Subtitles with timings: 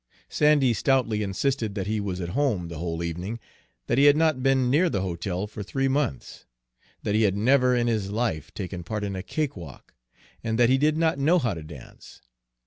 [0.29, 3.39] Sandy stoutly insisted that he was at home the whole evening;
[3.85, 6.47] that he had not been near the hotel for three months;
[7.03, 9.93] that he had never in his life taken part in a cakewalk,
[10.43, 12.19] and that he did not know how to dance.